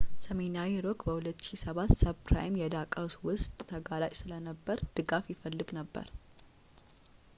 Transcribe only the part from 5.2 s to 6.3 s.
ይፈልግ ነበር